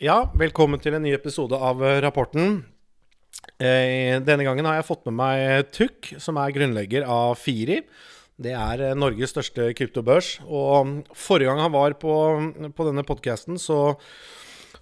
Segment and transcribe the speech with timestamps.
[0.00, 2.62] Ja, velkommen til en ny episode av eh, Rapporten.
[3.60, 7.82] Eh, denne gangen har jeg fått med meg Tuk, som er grunnlegger av Firi.
[8.40, 10.38] Det er eh, Norges største kryptobørs.
[10.48, 12.14] Og forrige gang han var på,
[12.72, 13.98] på denne podkasten, så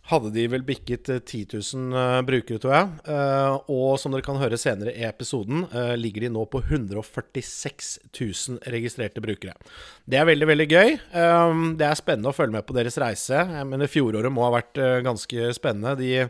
[0.08, 2.92] hadde de vel bikket 10 000 uh, brukere, tror jeg.
[3.08, 5.66] Uh, og som dere kan høre senere i episoden,
[6.00, 9.56] ligger de nå på 146 000 registrerte brukere.
[10.08, 10.94] Det er veldig, veldig gøy.
[11.78, 13.42] det er spennende å følge med på deres reise.
[13.52, 15.96] Jeg mener fjoråret må ha vært ganske spennende.
[16.00, 16.28] De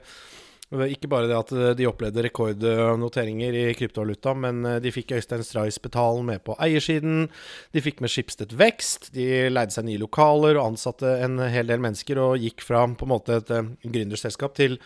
[0.68, 5.44] ikke bare det at eh, de opplevde rekordnoteringer i kryptovaluta, men eh, de fikk Øystein
[5.46, 7.30] Stray-Spetalen med på eiersiden.
[7.72, 9.08] De fikk med Schibsted Vekst.
[9.16, 13.08] De leide seg nye lokaler og ansatte en hel del mennesker, og gikk fra på
[13.08, 14.76] en måte et eh, gründerselskap til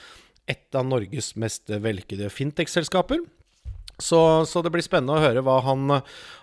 [0.51, 3.23] et av Norges mest vellykkede fintech-selskaper.
[4.03, 5.87] Så, så, det blir spennende å høre hva han,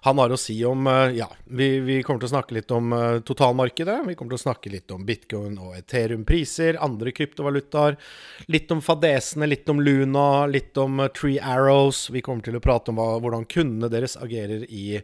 [0.06, 2.94] han har å si om eh, Ja, vi, vi, kommer til å snakke litt om
[2.96, 3.98] uh, totalmarkedet.
[4.08, 8.00] Vi kommer til å snakke litt om bitcoin og Ethereum-priser, andre kryptovalutaer.
[8.48, 12.06] Litt om fadesene, litt om Luna, litt om uh, Tree Arrows.
[12.16, 15.02] Vi kommer til å prate om hva, hvordan kundene deres agerer i,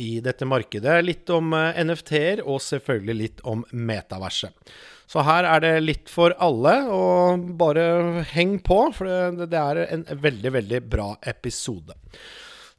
[0.00, 0.96] i dette markedet.
[1.04, 4.74] Litt om NFT-er, og selvfølgelig litt om metaverset.
[5.12, 9.82] Så her er det litt for alle, og bare heng på, for det, det er
[9.84, 11.98] en veldig, veldig bra episode.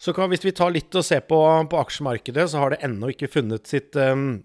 [0.01, 1.37] Så kan, hvis vi tar litt og ser på,
[1.69, 4.41] på aksjemarkedet, så har det ennå ikke funnet sitt um,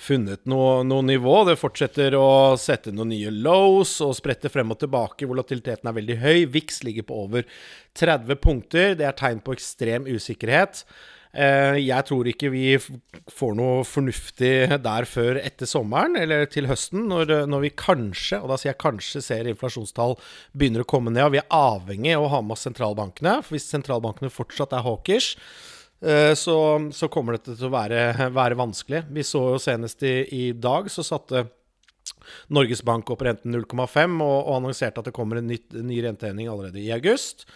[0.00, 1.40] funnet noe, noe, nivå.
[1.48, 2.28] Det fortsetter å
[2.60, 5.26] sette noen nye lows og sprette frem og tilbake.
[5.30, 6.44] Volatiliteten er veldig høy.
[6.52, 7.48] VIX ligger på over
[7.98, 8.94] 30 punkter.
[9.00, 10.84] Det er tegn på ekstrem usikkerhet.
[11.34, 14.52] Eh, jeg tror ikke vi får noe fornuftig
[14.84, 18.82] der før etter sommeren, eller til høsten, når, når, vi kanskje, og da sier jeg
[18.84, 20.14] kanskje, ser inflasjonstall
[20.54, 21.24] begynner å komme ned.
[21.26, 23.40] Og vi er avhengig av å ha med oss sentralbankene.
[23.42, 25.34] For hvis sentralbankene fortsatt er hawkish,
[26.06, 26.56] eh, så,
[26.94, 29.04] så, kommer dette til å være, være, vanskelig.
[29.10, 31.48] Vi så jo senest i, i dag, så satte
[32.54, 36.46] Norges Bank opp renten 0,5 og, og, annonserte at det kommer en ny, ny renteheving
[36.52, 37.48] allerede i august.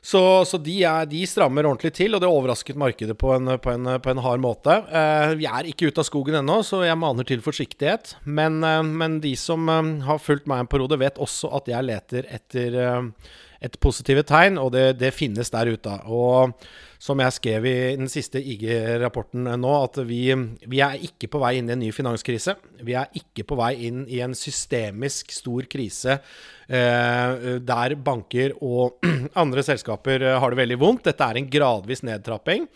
[0.00, 3.74] Så, så de, er, de, strammer ordentlig til, og det overrasket markedet på en, på
[3.74, 4.78] en, på en hard måte.
[4.88, 8.14] Eh, vi er ikke ute av skogen ennå, så jeg maner til forsiktighet.
[8.24, 11.88] Men, eh, men de som eh, har fulgt meg en periode, vet også at jeg
[11.90, 15.96] leter etter eh, et positive tegn, og det, det, finnes der ute.
[16.08, 16.54] Og
[17.00, 20.22] som jeg skrev i den siste IG-rapporten nå, at vi,
[20.64, 22.56] vi, er ikke på vei inn i en ny finanskrise.
[22.84, 29.04] Vi er ikke på vei inn i en systemisk stor krise eh, der banker og
[29.42, 31.06] andre selskaper eh, har det veldig vondt.
[31.10, 32.68] Dette er en gradvis nedtrapping.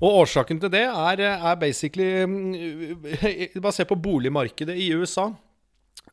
[0.00, 3.02] Og årsaken til det er, er basically mm,
[3.60, 5.28] Bare se på boligmarkedet i USA.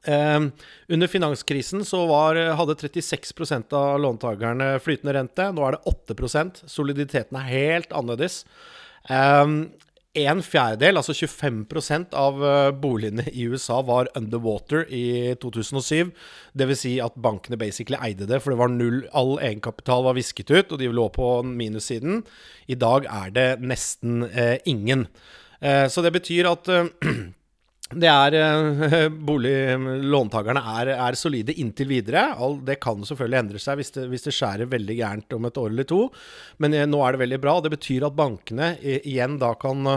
[0.08, 0.48] Uh,
[0.88, 5.50] under finanskrisen så var, hadde 36% av låntakerne flytende rente.
[5.52, 8.46] Nå er det 8% Soliditeten er helt annerledes.
[9.12, 9.68] Um,
[10.18, 16.10] en fjerdedel, altså 25% av eh, boligene i USA var underwater i 2007.
[16.58, 16.82] Dvs.
[16.82, 20.72] Si at bankene basically eide det, for det var null All egenkapital var visket ut,
[20.72, 22.24] og de lå på minussiden.
[22.66, 25.06] I dag er det nesten eh, ingen.
[25.62, 26.70] Eh, så det betyr at
[27.96, 32.26] det er eh, Boliglåntakerne er, er, solide inntil videre.
[32.68, 35.72] Det kan selvfølgelig endre seg hvis det, hvis det, skjærer veldig gærent om et år
[35.72, 36.02] eller to.
[36.64, 37.56] Men eh, nå er det veldig bra.
[37.64, 39.96] Det betyr at bankene igjen da kan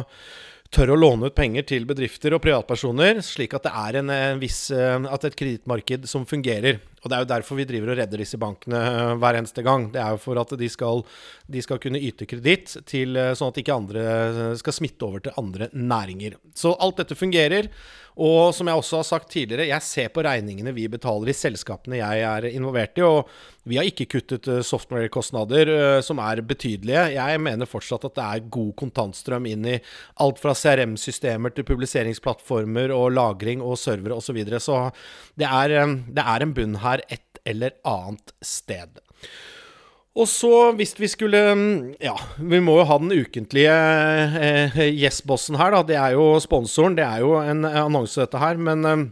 [0.71, 4.69] tør å låne ut penger til bedrifter og privatpersoner, slik at det er en viss,
[4.71, 6.79] at et kredittmarked som fungerer.
[7.01, 8.81] Og Det er jo derfor vi driver og redder disse bankene
[9.21, 9.89] hver eneste gang.
[9.93, 11.05] Det er jo for at de skal,
[11.49, 14.05] de skal kunne yte kreditt, sånn at ikke andre
[14.61, 16.37] skal smitte over til andre næringer.
[16.55, 17.71] Så alt dette fungerer.
[18.21, 22.01] Og som jeg også har sagt tidligere, jeg ser på regningene vi betaler i selskapene
[22.01, 23.31] jeg er involvert i, og
[23.71, 27.05] vi har ikke kuttet eh, software-kostnader eh, som er betydelige.
[27.15, 29.77] Jeg mener fortsatt at det er god kontantstrøm inn i
[30.25, 34.31] alt fra CRM-systemer til publiseringsplattformer og lagring og servere osv.
[34.31, 34.61] Så, videre.
[34.63, 34.77] så
[35.39, 39.01] det er, eh, det er en bunn her et eller annet sted.
[40.19, 41.41] Og så, hvis vi skulle
[42.03, 45.83] Ja, vi må jo ha den ukentlige eh, Yes-bossen her, da.
[45.87, 46.99] Det er jo sponsoren.
[46.99, 48.59] Det er jo en annonse, dette her.
[48.59, 49.07] Men eh,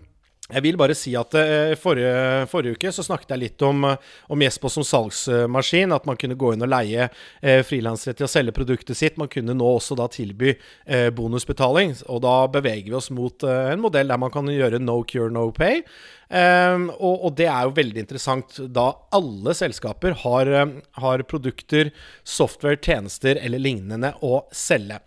[0.48, 4.42] jeg vil bare si at eh, forrige, forrige, uke så snakket jeg litt om, om
[4.44, 5.92] Jespo som salgsmaskin.
[5.92, 7.10] At man kunne gå inn og leie
[7.42, 9.18] eh, frilansere til å selge produktet sitt.
[9.20, 11.92] Man kunne nå også da tilby eh, bonusbetaling.
[12.08, 15.28] Og da beveger vi oss mot eh, en modell der man kan gjøre no cure,
[15.34, 15.82] no pay.
[16.28, 20.50] Um, og, og, det er jo veldig interessant da alle selskaper har,
[21.00, 21.88] har, produkter,
[22.20, 25.00] software, tjenester eller lignende å selge.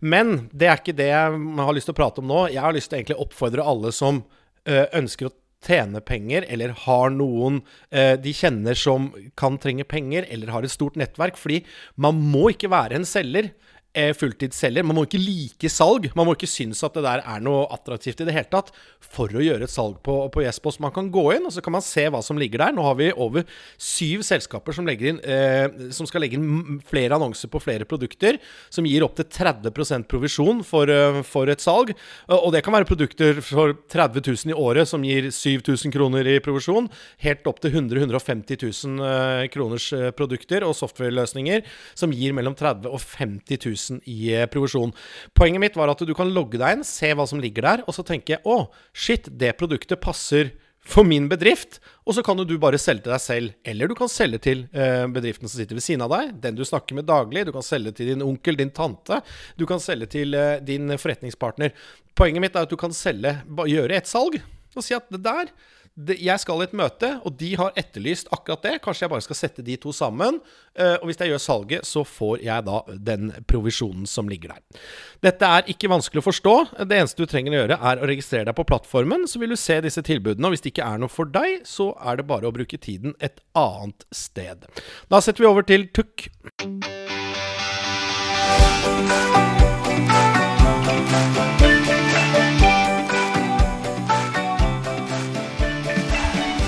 [0.00, 1.38] Men det er ikke det jeg
[1.68, 2.42] har lyst til å prate om nå.
[2.52, 5.34] Jeg har lyst til å oppfordre alle som Eh, ønsker å
[5.66, 7.60] tjene penger, eller har noen
[7.90, 11.38] eh, de kjenner som kan trenge penger, eller har et stort nettverk.
[11.40, 11.62] Fordi
[11.96, 13.75] man må ikke være en selger eh,
[14.16, 14.84] fulltidsselger.
[14.86, 16.10] Man må ikke like salg.
[16.18, 18.72] Man må ikke synes at det der er noe attraktivt i det hele tatt
[19.02, 20.80] for å gjøre et salg på, på Yesboss.
[20.82, 22.74] Man kan gå inn og så kan man se hva som ligger der.
[22.76, 23.46] Nå har vi over
[23.80, 28.40] syv selskaper som, inn, eh, som skal legge inn flere annonser på flere produkter,
[28.72, 31.92] som gir opptil 30% provisjon for, uh, for, et salg.
[32.32, 36.38] Og det kan være produkter for 30 000 i året som gir 7000 kroner i
[36.44, 36.90] provisjon,
[37.22, 41.64] helt opp til 100 150 000 uh, kroners uh, produkter og software-løsninger
[41.94, 44.92] som gir mellom 30 og 50 000 i provisjon.
[45.36, 47.96] Poenget mitt var at du kan logge deg inn, se hva som ligger der, og
[47.96, 50.54] så tenke å, shit, det produktet passer
[50.86, 51.80] for min bedrift.
[52.06, 55.04] Og så kan du bare selge til deg selv, eller du kan selge til eh,
[55.10, 57.46] bedriften som sitter ved siden av deg, den du snakker med daglig.
[57.48, 59.20] Du kan selge til din onkel, din tante.
[59.58, 61.74] Du kan selge til eh, din forretningspartner.
[62.16, 63.34] Poenget mitt er at du kan selge,
[63.66, 64.38] gjøre et salg
[64.76, 65.48] og si at det der
[65.96, 68.74] jeg skal i et møte, og de har etterlyst akkurat det.
[68.84, 70.40] Kanskje jeg bare skal sette de to sammen.
[70.76, 74.82] Eh, og hvis jeg gjør salget, så får jeg da den provisjonen som ligger der.
[75.24, 76.56] Dette er ikke vanskelig å forstå.
[76.84, 79.60] Det eneste du trenger å gjøre, er å registrere deg på plattformen, så vil du
[79.60, 80.50] se disse tilbudene.
[80.50, 83.16] Og hvis det ikke er noe for deg, så er det bare å bruke tiden
[83.24, 84.68] et annet sted.
[85.08, 86.28] Da setter vi over til Tukk.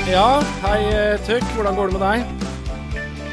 [0.08, 1.44] Ja, hei eh, Tøkk.
[1.52, 2.44] Hvordan går det med deg?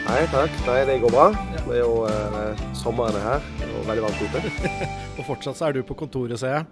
[0.09, 0.57] Hei, takk.
[0.67, 1.29] Nei, det går bra.
[1.55, 4.41] Det er jo eh, sommeren er her og veldig varmt ute.
[5.17, 6.67] og fortsatt så er du på kontoret, ser jeg?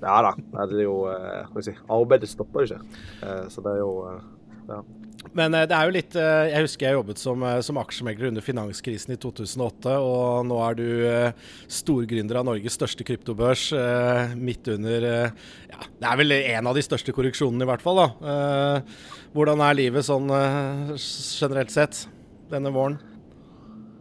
[0.00, 0.32] Ja da.
[0.70, 3.02] Det er jo eh, si, Arbeidet stopper jo ikke.
[3.20, 4.24] Eh, så det er jo eh,
[4.70, 4.82] ja.
[5.36, 8.30] Men eh, det er jo litt eh, Jeg husker jeg jobbet som, eh, som aksjemegler
[8.30, 10.86] under finanskrisen i 2008, og nå er du
[11.70, 13.68] storgründer av Norges største kryptobørs
[14.38, 18.00] midt under Ja, det er vel en av de største korreksjonene, i hvert fall.
[18.00, 18.82] da.
[19.34, 22.04] Hvordan er livet sånn generelt sett
[22.50, 22.98] denne våren?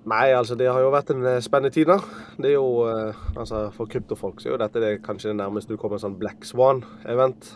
[0.09, 1.99] Nei, altså det har jo vært en spennende tid, da.
[2.39, 2.87] Det er jo,
[3.35, 6.17] altså For kryptofolk så er jo dette det, kanskje det nærmeste du kommer en sånn
[6.21, 7.51] Black Swan-event.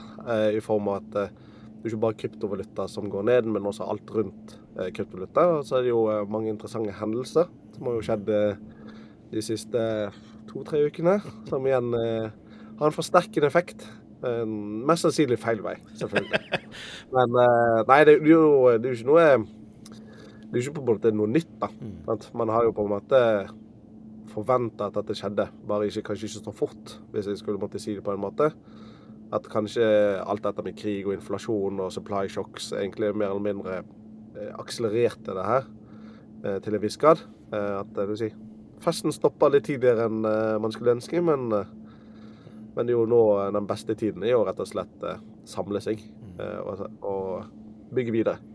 [0.54, 1.34] I form av at
[1.84, 5.44] det er ikke bare kryptovaluta som går ned, men også alt rundt eh, kryptovaluta.
[5.58, 8.62] Og så er det jo eh, mange interessante hendelser som har jo skjedd eh,
[9.34, 9.82] de siste
[10.48, 11.18] to-tre ukene,
[11.50, 13.84] som igjen har en forsterkende effekt.
[14.24, 16.62] Mest sannsynlig feil vei, selvfølgelig.
[17.18, 18.46] Men nei, det, det, er jo,
[18.78, 21.52] det er jo ikke noe det er jo ikke på en måte noe nytt.
[21.60, 21.68] da.
[21.82, 22.30] Mm.
[22.38, 23.22] Man har jo på en måte
[24.32, 27.98] forventa at dette skjedde, bare ikke, kanskje ikke så fort, hvis jeg skulle måtte si
[27.98, 28.54] det på en måte
[29.34, 29.86] at kanskje
[30.22, 35.36] alt dette med krig og inflasjon og supply shocks egentlig mer eller mindre eh, akselererte
[35.36, 35.68] det her
[36.46, 37.24] eh, til en viss grad.
[37.54, 38.32] At at vil si,
[38.82, 43.20] festen stoppa litt tidligere enn man skulle ønske, men, men det er jo nå
[43.54, 45.06] den beste tiden er jo rett og slett
[45.46, 46.02] samle seg
[46.66, 48.53] og, og bygge videre.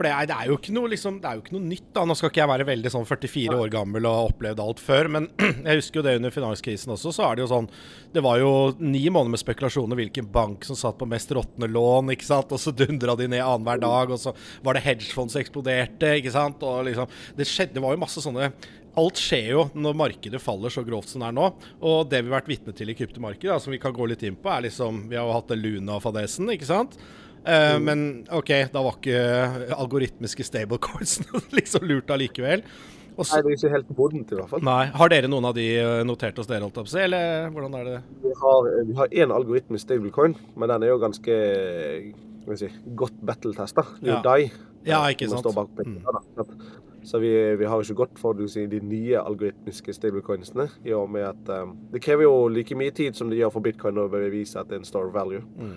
[0.00, 1.88] For det er, det er, jo ikke noe, liksom, det er jo ikke noe nytt.
[1.92, 2.06] da.
[2.08, 5.10] Nå skal ikke jeg være veldig sånn 44 år gammel og ha opplevd alt før,
[5.12, 5.26] men
[5.66, 7.12] jeg husker jo det under finanskrisen også.
[7.12, 7.68] Så er det jo sånn
[8.16, 8.48] Det var jo
[8.80, 12.56] ni måneder med spekulasjoner hvilken bank som satt på mest råtne lån, ikke sant.
[12.56, 14.32] Og så dundra de ned annenhver dag, og så
[14.64, 16.64] var det hedgefond som eksploderte, ikke sant.
[16.64, 18.54] Og liksom Det skjedde Det var jo masse sånne
[18.98, 21.52] Alt skjer jo når markedet faller så grovt som det er nå.
[21.84, 24.40] Og det vi har vært vitne til i kryptomarkedet, som vi kan gå litt inn
[24.40, 26.96] på, er liksom Vi har jo hatt Luna-fadesen, ikke sant.
[27.40, 27.84] Uh, mm.
[27.86, 28.06] Men
[28.36, 31.20] OK, da var ikke algoritmiske stablecoins
[31.58, 32.64] liksom lurt allikevel.
[33.20, 34.62] Også, nei, det er ikke helt modent i hvert fall.
[34.64, 37.02] Nei, Har dere noen av de eh, notert hos dere, holdt jeg på å si,
[37.04, 37.96] eller hvordan er det?
[38.22, 41.36] Vi har, vi har én algoritmisk stablecoin, men den er jo ganske
[42.56, 43.84] si, godt battle-testa.
[44.00, 44.66] Det er jo ja.
[44.86, 45.44] Ja, ikke sant.
[45.76, 46.00] Mm.
[47.02, 50.68] Så vi, vi, har ikke gått for si, de nye algoritmiske stablecoinsene.
[50.88, 53.64] I og med at um, Det krever jo like mye tid som det gjør for
[53.64, 55.42] bitcoin å bevise at det er en store value.
[55.60, 55.76] Mm.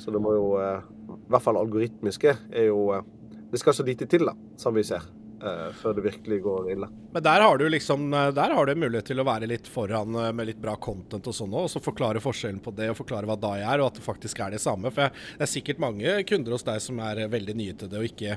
[0.00, 0.82] Så det må jo uh,
[1.16, 3.08] i hvert fall algoritmiske, er jo eh,
[3.50, 5.02] Det skal så lite til, da, som vi ser.
[5.40, 6.86] Uh, før det virkelig går ille.
[7.14, 10.12] Men der har du liksom eh, Der har du mulighet til å være litt foran
[10.36, 13.24] med litt bra content og sånn òg, og så forklare forskjellen på det og forklare
[13.24, 14.92] hva DAI er, og at det faktisk er det samme.
[14.92, 18.10] For det er sikkert mange kunder hos deg som er veldig nye til det og
[18.10, 18.36] ikke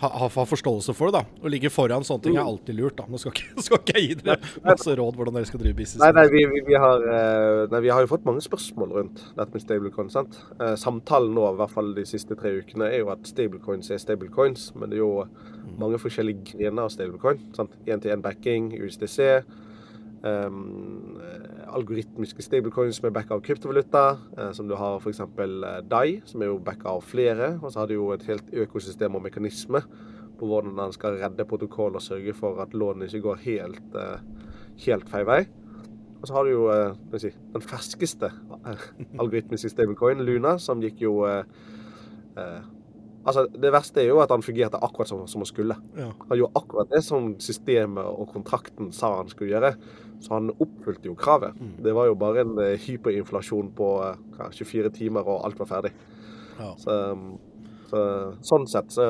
[0.00, 1.20] ha, ha, forståelse for det.
[1.20, 1.42] da.
[1.44, 2.96] Å ligge foran sånne ting er alltid lurt.
[2.98, 3.06] da.
[3.10, 6.02] Nå skal ikke, skal ikke jeg gi dere masse råd hvordan dere skal drive business.
[6.02, 9.24] Nei, nei, vi, vi, vi, har, eh, nei, vi har, jo fått mange spørsmål rundt
[9.38, 10.12] dette med stablecoin.
[10.12, 10.38] sant?
[10.58, 14.02] Eh, samtalen nå, i hvert fall de siste tre ukene, er jo at stablecoins er
[14.02, 14.70] stablecoins.
[14.78, 15.26] Men det er jo
[15.80, 17.42] mange forskjellige grener av stablecoin.
[17.56, 17.76] sant?
[17.86, 19.42] Én-til-én-backing, USDC.
[20.22, 21.18] Um,
[21.76, 24.04] algoritmiske stablecoins som er backa av kryptovaluta,
[24.38, 25.22] uh, som du har f.eks.
[25.24, 27.54] Uh, DAI, som er jo backa av flere.
[27.60, 29.82] Og så har du jo et helt økosystem og mekanisme
[30.38, 34.20] på hvordan den skal redde protokoll og sørge for at lånene ikke går helt, uh,
[34.86, 35.40] helt feil vei.
[36.22, 36.66] Og så har du jo
[37.18, 38.28] si, den ferskeste
[39.18, 41.16] algoritmiske stablecoin, Luna, som gikk jo
[43.22, 45.76] Altså, det verste er jo at han fungerte akkurat som, som han skulle.
[45.98, 46.08] Ja.
[46.28, 49.74] Han gjorde akkurat det som systemet og kontrakten sa han skulle gjøre.
[50.22, 51.58] Så han oppfylte jo kravet.
[51.58, 51.76] Mm.
[51.86, 55.70] Det var jo bare en eh, hyperinflasjon på eh, hva, 24 timer, og alt var
[55.70, 55.92] ferdig.
[56.58, 56.72] Ja.
[56.78, 56.98] Så,
[57.90, 58.02] så,
[58.46, 59.06] sånn sett, så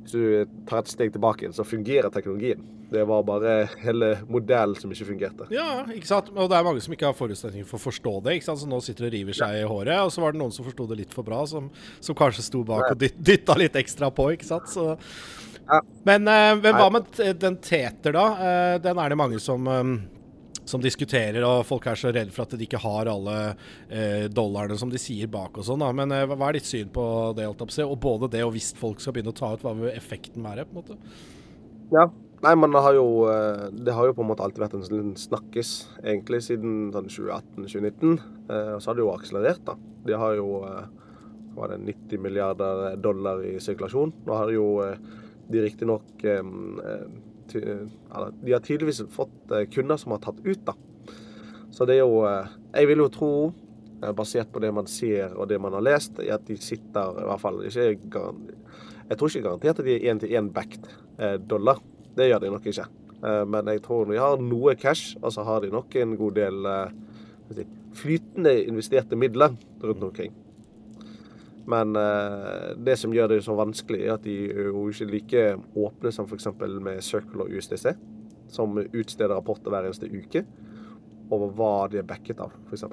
[0.00, 2.62] Hvis du tar et steg tilbake, så fungerer teknologien.
[2.90, 3.54] Det var bare
[3.84, 5.46] hele modellen som ikke fungerte.
[5.54, 6.32] Ja, ikke sant?
[6.34, 8.38] Og det er mange som ikke har forutsetninger for å forstå det.
[8.38, 8.62] ikke sant?
[8.64, 9.96] Så nå sitter og river seg i håret.
[10.02, 11.68] Og så var det noen som forsto det litt for bra, som,
[12.02, 14.70] som kanskje sto bak og dyt, dytta litt ekstra på, ikke sant.
[14.72, 14.94] Så.
[15.60, 15.82] Ja.
[16.08, 18.26] Men, eh, men hva med den Teter, da?
[18.34, 19.94] Eh, den er det mange som eh,
[20.70, 23.36] som diskuterer, og folk er så redde for at de ikke har alle
[23.88, 25.84] eh, dollarene som de sier bak og sånn.
[25.96, 27.04] Men eh, hva er ditt syn på
[27.36, 27.48] det?
[27.50, 30.66] Og både det og hvis folk skal begynne å ta ut, hva vil effekten være?
[30.68, 30.98] på en måte?
[31.94, 32.06] Ja.
[32.40, 34.84] Nei, men det har jo, eh, det har jo på en måte alltid vært en
[34.86, 35.70] sånn snakkis,
[36.00, 38.14] egentlig, siden sånn 2018-2019.
[38.48, 39.74] Eh, Og så har det jo akselerert, da.
[40.06, 40.86] De har jo eh,
[41.52, 44.14] hva det, 90 milliarder dollar i sirkulasjon.
[44.24, 44.80] Nå har jo
[45.50, 46.22] de riktignok
[47.50, 50.72] De har tydeligvis fått kunder som har tatt ut, da.
[51.70, 53.52] Så det er jo Jeg vil jo tro,
[54.14, 57.26] basert på det man ser og det man har lest, er at de sitter i
[57.26, 57.98] hvert fall ikke
[59.10, 60.86] Jeg tror ikke garantert at de er én-til-én-backed
[61.50, 61.82] dollar.
[62.16, 62.86] Det gjør de nok ikke.
[63.20, 66.38] Eh, Men jeg tror de har noe cash, og så har de nok en god
[66.38, 66.94] del eh,
[67.56, 67.66] si,
[68.00, 70.32] flytende investerte midler rundt omkring.
[71.70, 75.44] Men eh, det som gjør det så vanskelig, er at de er jo ikke like
[75.76, 76.48] åpne som f.eks.
[76.80, 77.92] med Circle og USDC,
[78.50, 80.44] som utsteder rapporter hver eneste uke
[81.30, 82.84] over hva de er backet av, f.eks.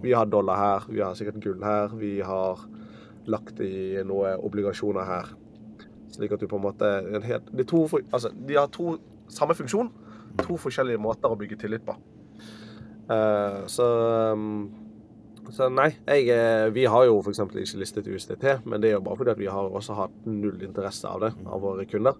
[0.00, 2.60] Vi har dollar her, vi har sikkert gull her, vi har
[3.28, 5.32] lagt i noen obligasjoner her.
[6.14, 8.96] Slik at du på en måte en helt, de, to, altså, de har to
[9.30, 9.90] samme funksjon,
[10.42, 11.94] to forskjellige måter å bygge tillit på.
[13.10, 13.86] Uh, så
[14.34, 14.70] um,
[15.50, 17.40] så nei, jeg, eh, vi har jo f.eks.
[17.42, 20.60] ikke listet USDT, men det er jo bare fordi at vi har også hatt null
[20.62, 22.18] interesse av det av våre kunder.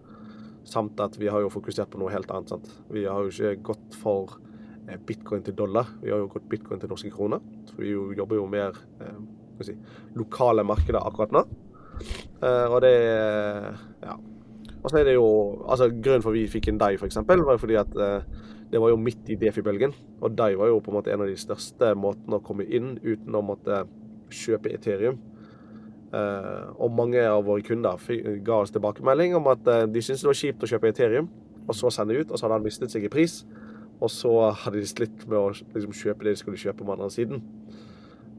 [0.66, 2.50] Samt at vi har jo fokusert på noe helt annet.
[2.50, 2.70] sant?
[2.90, 4.34] Vi har jo ikke gått for
[4.88, 7.44] eh, bitcoin til dollar, vi har jo gått bitcoin til norske kroner.
[7.70, 9.22] For vi jo, jobber jo mer eh,
[9.66, 9.76] si,
[10.18, 11.46] lokale markeder akkurat nå.
[12.42, 12.94] Eh, og det
[14.02, 14.16] Ja.
[14.82, 17.36] Og så er det jo altså Grunnen for at vi fikk en Dai, f.eks., var
[17.36, 18.22] jo fordi at eh,
[18.72, 19.92] det var jo midt i Defi-bølgen.
[20.20, 22.98] Og Dai var jo på en måte en av de største måtene å komme inn
[23.02, 23.84] uten å måtte
[24.30, 25.18] kjøpe Ethereum.
[26.10, 27.98] Uh, og mange av våre kunder
[28.42, 31.28] ga oss tilbakemelding om at uh, de syntes det var kjipt å kjøpe Ethereum,
[31.68, 33.44] og så sende ut, og så hadde han mistet seg i pris.
[34.00, 34.32] Og så
[34.62, 37.42] hadde de slitt med å liksom, kjøpe det de skulle kjøpe på andre siden.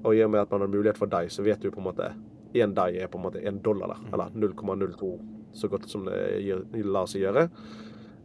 [0.01, 1.87] Og i og med at man har mulighet for Dai, så vet du på en
[1.91, 2.09] måte
[2.53, 3.97] én Dai er på en måte én dollar, da.
[4.13, 5.11] Eller 0,02,
[5.53, 7.47] så godt som det lar seg gjøre.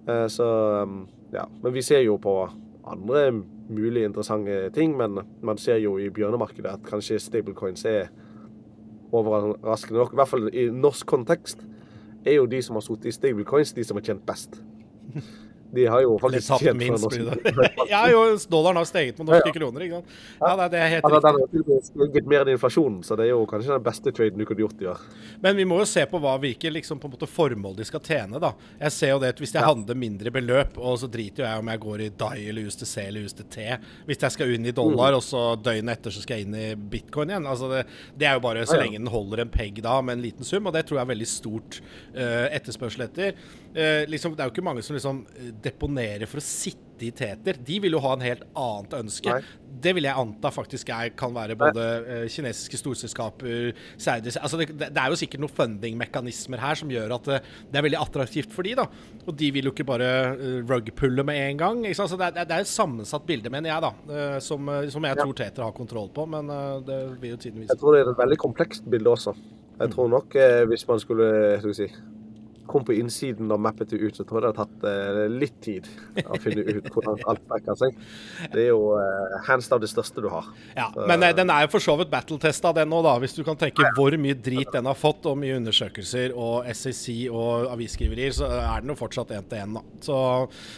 [0.08, 0.46] Eh, Så
[0.82, 1.46] um, ja.
[1.62, 2.36] Men vi ser jo på
[2.86, 3.32] andre
[3.68, 8.12] mulig interessante ting, men man ser jo i bjørnemarkedet at kanskje stablecoins er
[9.12, 11.66] overraskende nok, i hvert fall i norsk kontekst,
[12.26, 14.60] er jo de som har sittet i stablecoins, de som har tjent best.
[15.74, 17.16] De har jo faktisk tjent minst,
[17.90, 18.20] ja, jo,
[18.50, 19.56] dollaren har steget med norske Ja, ja.
[19.58, 20.14] kroner, ikke sant.
[20.40, 21.62] Ja, nei, det er helt ja, riktig.
[21.66, 24.44] den har steget mer enn inflasjonen, så det er jo kanskje den beste traden du
[24.48, 25.02] kunne gjort i år.
[25.42, 28.00] Men vi må jo se på hva hvilke liksom, på en måte formål de skal
[28.06, 28.40] tjene.
[28.42, 28.52] da.
[28.80, 31.58] Jeg ser jo det at Hvis jeg handler mindre beløp, og så driter jo jeg
[31.64, 33.56] om jeg går i DAI eller USDC eller USDT
[34.06, 35.16] Hvis jeg skal inn i dollar, Mm.
[35.18, 37.46] og så døgnet etter så skal jeg inn i bitcoin igjen.
[37.46, 37.82] altså Det,
[38.16, 40.66] det er jo bare så lenge den holder en pegg da med en liten sum,
[40.66, 41.80] og det tror jeg er veldig stort
[42.16, 43.34] uh, etterspørsel etter.
[43.76, 45.24] Uh, liksom, det er jo ikke mange som liksom
[45.56, 47.58] eh, deponerer for å sitte i teter.
[47.60, 49.28] De vil jo ha en helt annet ønske.
[49.28, 49.42] Nei.
[49.84, 52.20] Det vil jeg anta faktisk er, kan være både Nei.
[52.32, 57.28] kinesiske storselskaper, Saudis altså det, det er jo sikkert noen fundingmekanismer her som gjør at
[57.28, 58.86] det, det er veldig attraktivt for de da.
[59.26, 60.08] Og de vil jo ikke bare
[60.40, 61.84] uh, rugpulle med en gang.
[61.92, 63.92] Så det, er- det er et sammensatt bilde, mener jeg, da.
[64.16, 65.22] eh, som, eh, som jeg Ja.
[65.22, 68.10] tror Teter har kontroll på, men eh, det vil jo tiden Jeg tror det er
[68.16, 69.36] et veldig komplekst bilde også.
[69.80, 71.90] Jeg tror nok eh, hvis man skulle skal vi si,
[72.70, 75.56] kom på innsiden og mappet det ut, så tror jeg det har tatt eh, litt
[75.64, 75.88] tid
[76.24, 77.96] å finne ut hvordan alt backer seg.
[78.52, 80.48] Det er jo eh, hands down det største du har.
[80.76, 83.08] Ja, men eh, den er jo for så vidt battle-testa, den òg.
[83.22, 87.28] Hvis du kan tenke hvor mye drit den har fått, og mye undersøkelser og SEC
[87.30, 89.84] og avisskriverier, så er den jo fortsatt én til én, da.
[90.06, 90.16] Så,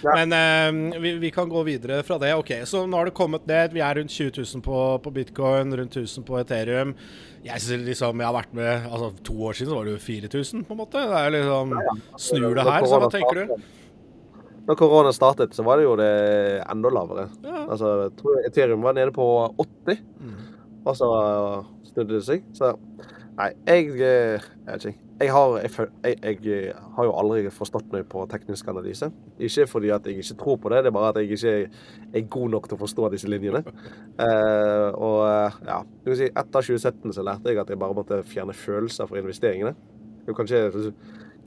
[0.05, 0.15] Ja.
[0.19, 2.35] Men eh, vi, vi kan gå videre fra det.
[2.39, 3.75] OK, så nå har det kommet ned.
[3.75, 6.95] Vi er rundt 20 000 på, på bitcoin, rundt 1000 på Ethereum.
[7.45, 10.01] Jeg synes liksom, jeg har vært med altså To år siden så var det jo
[10.03, 11.03] 4000, på en måte.
[11.03, 11.75] Det er liksom
[12.19, 13.57] Snur det her, så hva tenker du?
[14.69, 16.09] Når korona startet, så var det jo det
[16.69, 17.29] enda lavere.
[17.47, 17.63] Ja.
[17.73, 19.25] Altså, jeg tror Ethereum var nede på
[19.65, 20.35] 80, Mm.
[20.85, 21.09] og så
[21.93, 22.43] snudde det seg.
[22.59, 22.75] Så
[23.39, 25.08] Nei, jeg, eh, jeg vet ikke.
[25.19, 29.09] Jeg har, jeg, jeg, eh, har jo aldri forstått meg på teknisk analyse.
[29.43, 31.55] Ikke fordi at jeg ikke tror på det, det er bare at jeg ikke
[32.21, 33.65] er god nok til å forstå disse linjene.
[34.15, 38.55] Uh, og eh, ja, si etter 2017 så lærte jeg at jeg bare måtte fjerne
[38.55, 39.75] følelser for investeringene.
[40.23, 40.93] Er kanskje,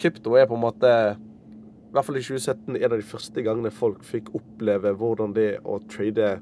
[0.01, 3.71] krypto er på en måte, i hvert fall i 2017, en av de første gangene
[3.71, 6.41] folk fikk oppleve hvordan det å trade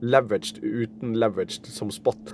[0.00, 2.32] leveraged uten leveraged som spot.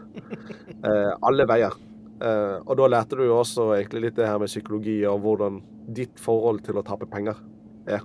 [0.87, 1.75] Uh, alle veier.
[2.23, 5.61] Eh, og da lærte du jo også egentlig litt det her med psykologi og hvordan
[5.97, 7.39] ditt forhold til å tape penger
[7.91, 8.05] er.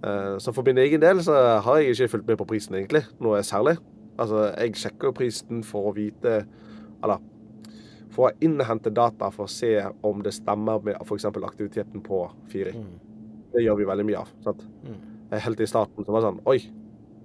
[0.00, 3.04] Eh, så for min egen del så har jeg ikke fulgt med på prisen egentlig,
[3.20, 3.76] noe særlig.
[4.20, 6.42] Altså, jeg sjekker jo prisen for å vite
[7.00, 7.22] Eller
[8.12, 9.70] for å innhente data for å se
[10.04, 11.24] om det stemmer med f.eks.
[11.30, 12.74] aktiviteten på Firi.
[13.54, 14.32] Det gjør vi veldig mye av.
[14.44, 14.64] sant?
[14.84, 14.98] Mm.
[15.30, 16.58] Eh, Helt i starten så var det sånn Oi,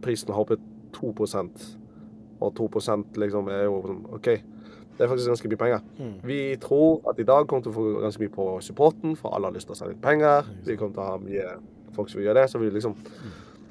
[0.05, 0.61] prisen har hoppet
[0.95, 1.11] 2
[2.45, 4.29] og 2% liksom er jo sånn OK,
[4.95, 5.87] det er faktisk ganske mye penger.
[5.99, 6.11] Mm.
[6.23, 9.49] Vi tror at i dag kommer til å få ganske mye på supporten, for alle
[9.49, 10.47] har lyst til å sende inn penger.
[10.63, 11.47] Vi kommer til å ha mye
[11.95, 12.95] folk som vil gjøre det, så vi liksom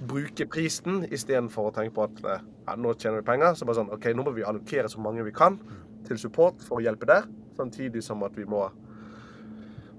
[0.05, 3.57] bruker prisen istedenfor å tenke på at eh, ja, nå tjener vi penger.
[3.57, 5.57] Så bare sånn OK, nå må vi allokere så mange vi kan
[6.05, 8.67] til support for å hjelpe der, samtidig som at vi må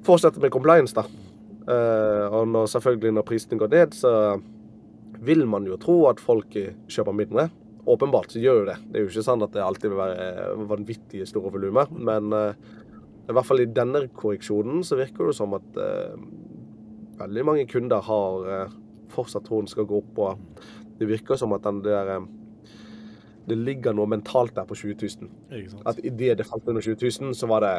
[0.06, 1.08] fortsette med compliance, da.
[1.66, 4.12] Eh, og når, selvfølgelig når prisene går ned, så
[5.26, 7.50] vil man jo tro at folk kjøper mindre.
[7.86, 8.80] Åpenbart så gjør jo det.
[8.90, 11.92] Det er jo ikke sånn at det alltid vil være vanvittige store volumer.
[11.94, 12.64] Men eh,
[13.26, 16.16] i hvert fall i denne korreksjonen så virker det som at eh,
[17.20, 18.74] veldig mange kunder har eh,
[19.14, 20.20] fortsatt troen skal gå opp.
[20.22, 22.28] Og det virker som at den der eh,
[23.46, 25.30] Det ligger noe mentalt der på 20 000.
[25.54, 25.84] Ikke sant.
[25.86, 27.76] At idet det falt under 20 000, så var det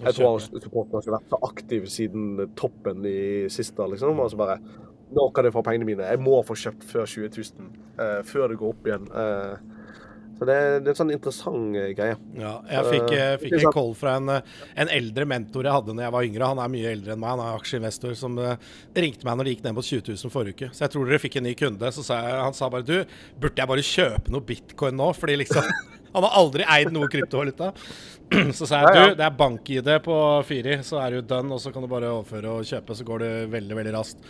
[0.00, 4.20] jeg tror supporterne har vært så aktiv siden toppen i siste, liksom.
[4.22, 4.60] Og så bare
[5.10, 6.06] Nå kan jeg få pengene mine.
[6.06, 7.70] Jeg må få kjøpt før 20 000.
[8.00, 9.06] eh, før det går opp igjen.
[9.12, 9.76] Eh,
[10.40, 12.14] så det, er- det er en sånn interessant eh, greie.
[12.40, 16.06] Ja, jeg fikk, Eh, fikk en call fra en, en eldre mentor jeg hadde når
[16.06, 16.48] jeg var yngre.
[16.54, 18.38] Han er mye eldre enn meg, han er aksjeinvestor, som
[18.96, 20.70] ringte meg når det gikk ned mot 20 000 forrige uke.
[20.72, 21.92] Så jeg tror dere fikk en ny kunde.
[21.92, 22.96] Så sa jeg, han sa bare du,
[23.42, 25.10] burde jeg bare kjøpe noe bitcoin nå?
[25.20, 25.68] Fordi liksom
[26.14, 27.72] Han har aldri eid noe kryptovaluta.
[28.54, 31.72] Så sa jeg du, det er bank-ID på Firi, så er du done, og så
[31.74, 34.20] kan du bare overføre og kjøpe, så går det veldig, veldig raskt.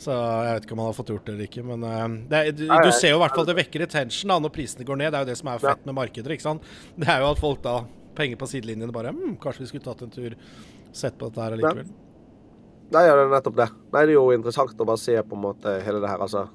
[0.00, 2.40] Så jeg vet ikke om han har fått gjort det eller ikke, men eh, det
[2.56, 5.12] du, du ser jo i hvert fall det vekker attention da, når prisene går ned.
[5.12, 6.70] Det er jo det som er fett med markeder, ikke sant.
[6.96, 7.74] Det er jo at folk da
[8.16, 10.38] penger på sidelinjen bare hm, Kanskje vi skulle tatt en tur,
[10.96, 11.92] sett på dette her allikevel.
[12.90, 13.68] Nei, ja, det er nettopp det.
[13.92, 16.48] Nei, det er jo interessant å bare se på en måte hele det her, altså.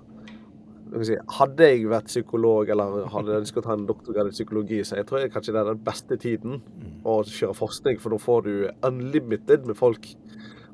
[1.03, 4.99] Si, hadde jeg vært psykolog eller hadde ønsket å ta en doktorgrad i psykologi, så
[5.01, 6.62] jeg tror jeg kanskje det er den beste tiden
[7.03, 8.53] å kjøre forskning, for nå får du
[8.88, 10.08] unlimited med folk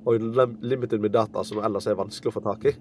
[0.05, 2.75] og unlimited med data som ellers er vanskelig å få tak i.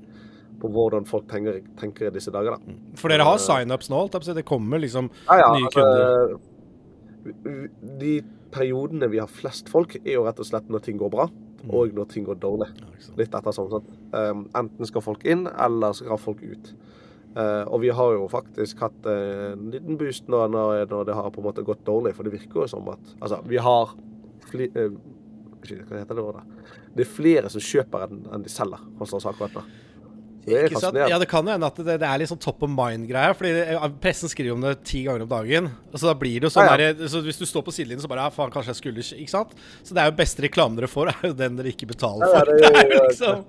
[0.61, 2.59] På hvordan folk tenker, tenker i disse dager.
[2.59, 2.77] da.
[3.01, 4.37] For dere har signups nå, si.
[4.37, 6.35] Det kommer liksom Ja, ja, nye kunder.
[6.37, 6.41] altså,
[8.01, 8.15] de
[8.53, 11.29] periodene vi har flest folk, er jo rett og slett når ting går bra,
[11.69, 12.69] og når ting går dårlig.
[13.17, 13.71] Litt etter sånn.
[13.73, 13.91] sånn.
[14.13, 16.73] Um, enten skal folk inn, eller skal folk ut.
[17.31, 21.15] Uh, og vi har jo faktisk hatt uh, en liten boost nå når, når det
[21.15, 23.93] har på en måte gått dårlig, for det virker jo som at Altså, vi har
[24.51, 24.97] fli, uh,
[25.63, 26.43] Hva heter det ordet?
[26.97, 29.63] Det er flere som kjøper enn enn de selger hos oss akkurat nå.
[30.41, 30.97] Det er Ikke sant?
[30.97, 33.35] Ja, det kan jo hende at det, det er litt sånn top of mind-greie.
[33.37, 35.69] Fordi det, Pressen skriver om det ti ganger om dagen.
[35.93, 36.95] Så da blir det jo sånn Ja, ja.
[36.97, 39.35] der, så Hvis du står på sidelinjen, så bare ja, faen, kanskje jeg skulle ikke
[39.35, 39.53] sant?
[39.85, 42.55] Så det er jo beste reklamen dere får, er jo den dere ikke betaler for.
[42.57, 43.45] ja, det er jo- Det er jo liksom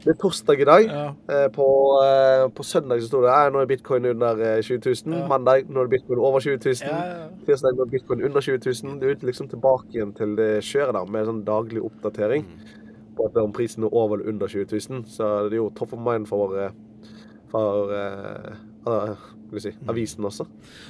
[0.00, 0.84] Det er torsdag i dag.
[0.88, 1.06] ja.
[1.28, 1.66] Eh, På,
[2.04, 5.18] eh, på søndag så sto det at nå er bitcoin under eh, 20 000.
[5.18, 5.26] Ja.
[5.28, 6.74] Mandag nå er bitcoin over 20 000.
[6.88, 7.26] Ja, ja.
[7.46, 9.00] Tirsdag nå er bitcoin under 20 000.
[9.00, 12.46] Du er liksom tilbake igjen til det kjøret der med sånn daglig oppdatering
[13.16, 15.04] på at om prisen er over eller under 20 000.
[15.04, 16.70] Så det er jo topp of mind for, eh,
[17.52, 17.92] for
[18.86, 20.46] eh, eh, si, avisen også.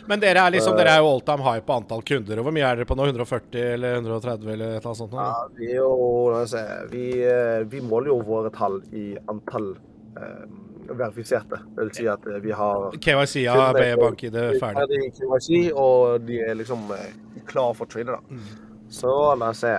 [0.06, 2.42] Men dere er liksom Dere er jo all time high på antall kunder.
[2.44, 3.06] Hvor mye er dere på nå?
[3.08, 5.12] 140 eller 130 eller et eller annet sånt?
[5.12, 5.18] nå?
[5.18, 9.72] Ja, vi, er jo, se, vi, eh, vi måler jo våre tall i antall
[10.16, 10.44] eh,
[10.90, 11.60] verifiserte.
[11.76, 15.12] Det vil si at eh, vi har med på- bank-ID ferdig.
[15.18, 17.12] KYC, og de er liksom eh,
[17.46, 18.16] klar for å trade.
[18.16, 18.20] da.
[18.28, 18.69] Mm.
[18.90, 19.72] Så la oss se,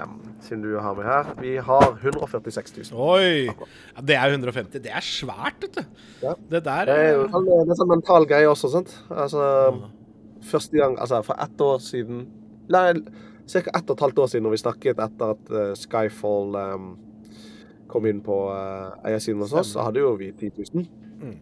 [0.46, 1.32] siden du har med her.
[1.42, 3.02] Vi har 146 000.
[3.12, 3.50] Oi!
[3.52, 4.80] Ja, det er 150.
[4.86, 6.06] Det er svært, vet du.
[6.24, 6.36] Ja.
[6.54, 8.96] Det der er jo det er sånn mental greie også, sant.
[9.12, 9.44] Altså,
[10.48, 12.26] første gang, altså for ett år siden
[12.72, 12.94] Nei,
[13.52, 13.60] ca.
[13.60, 16.92] ett og et halvt år siden når vi snakket etter at uh, Skyfall um,
[17.92, 20.86] kom inn på uh, eiersiden hos oss, så hadde jo vi 10 000.
[21.20, 21.34] Mm.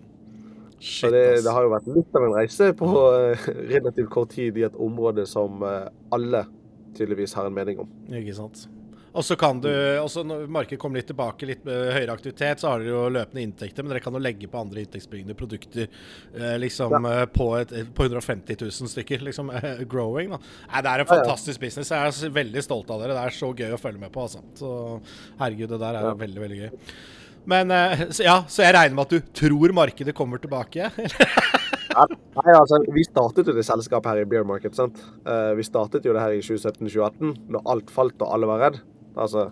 [0.80, 4.58] Shit, det, det har jo vært litt av en reise på uh, relativt kort tid
[4.58, 6.48] i et område som uh, alle
[6.98, 7.96] tydeligvis har en mening om.
[8.20, 8.68] Ikke sant.
[9.12, 12.84] Og så kan du, også når markedet kommer litt tilbake, litt høyere aktivitet, så har
[12.84, 16.94] dere jo løpende inntekter, men dere kan jo legge på andre inntektsbringende produkter eh, liksom
[16.94, 17.26] ja.
[17.34, 19.26] på, et, på, 150 000 stykker.
[19.26, 20.42] liksom eh, Growing, da.
[20.70, 21.66] Nei, det er en fantastisk ja, ja.
[21.66, 21.94] business.
[21.94, 23.18] Jeg er veldig stolt av dere.
[23.18, 24.44] Det er så gøy å følge med på, altså.
[24.60, 24.74] Så
[25.42, 26.94] herregud, det der er veldig, veldig gøy.
[27.50, 30.92] Men ja, så jeg regner med at du tror markedet kommer tilbake?
[32.08, 34.76] nei, altså, Vi startet jo det selskapet her i Beer Market.
[34.78, 35.00] sant?
[35.26, 38.82] Uh, vi startet jo det her i 2017-2018, når alt falt og alle var redd.
[39.20, 39.50] Altså,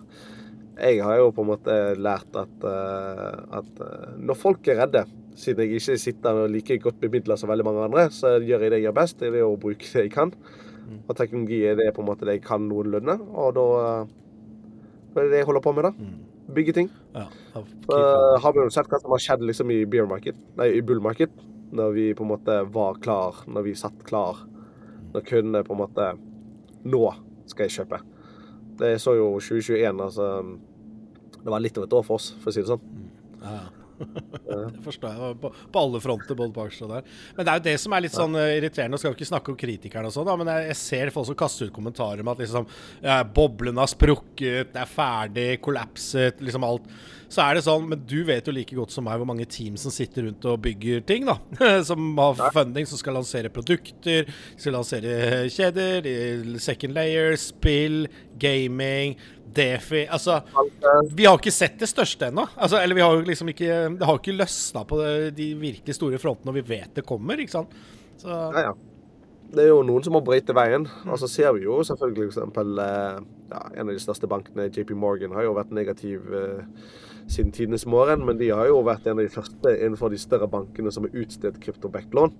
[0.78, 5.04] jeg har jo på en måte lært at, uh, at uh, når folk er redde,
[5.38, 8.80] siden jeg ikke sitter like godt bemidla som veldig mange andre, så gjør jeg det
[8.80, 9.20] jeg gjør best.
[9.20, 10.32] Det er å bruke det jeg kan.
[10.88, 11.02] Mm.
[11.04, 13.18] Og teknologi er det på en måte det jeg kan noenlunde.
[13.28, 13.66] Og da,
[15.12, 15.92] det er det det jeg holder på med, da.
[15.94, 16.24] Mm.
[16.56, 16.88] Bygge ting.
[17.12, 17.98] Ja, så
[18.40, 21.02] har vi jo sett hva som har skjedd liksom i beer market, nei, i bull
[21.04, 21.34] market.
[21.72, 24.44] Når vi på en måte var klar, når vi satt klar.
[25.12, 26.12] Når kundene på en måte
[26.88, 27.02] Nå
[27.50, 27.98] skal jeg kjøpe.
[28.78, 30.28] Det så jo 2021, altså
[31.38, 32.84] Det var litt over et år for oss, for å si det sånn.
[32.94, 33.10] Mm.
[33.42, 33.77] Ja, ja.
[33.98, 35.36] Det forstår jeg.
[35.42, 37.12] På, på, alle fronter, både på aksjer og der.
[37.36, 39.00] Men det er jo det som er litt sånn uh, irriterende.
[39.00, 41.68] Skal vi ikke snakke om kritikerne og sånn, men jeg, jeg, ser folk som kaster
[41.68, 42.66] ut kommentarer om at liksom
[43.04, 46.90] ja, boblen har sprukket, det er ferdig, kollapset, liksom alt.
[47.28, 49.76] Så er det sånn, men du vet jo like godt som meg hvor mange team
[49.80, 51.36] som sitter rundt og bygger ting, da.
[51.88, 56.08] som har funding, som skal lansere produkter, skal lansere kjeder,
[56.62, 58.06] second layer, spill,
[58.40, 59.18] gaming
[59.54, 60.40] Defi Altså,
[61.14, 62.44] vi har ikke sett det største ennå.
[62.56, 65.00] Altså, eller vi har jo liksom ikke Det har ikke løsna på
[65.36, 67.74] de virkelig store frontene, og vi vet det kommer, ikke sant.
[68.18, 68.28] Så.
[68.28, 68.76] Ja, ja.
[69.48, 70.84] Det er jo noen som må bryte veien.
[71.08, 74.92] Og så ser vi jo selvfølgelig eksempel eh, ja, En av de største bankene, JP
[74.98, 76.66] Morgan, har jo vært negativ eh,
[77.28, 78.26] siden tidenes morgen.
[78.28, 81.16] Men de har jo vært en av de første innenfor de større bankene som har
[81.22, 82.36] utstedt kryptobacklån.